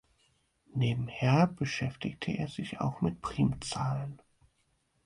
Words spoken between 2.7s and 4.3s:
auch mit Primzahlen.